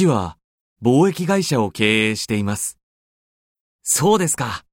[0.00, 0.38] 父は
[0.82, 2.78] 貿易会社を経営しています。
[3.82, 4.64] そうですか。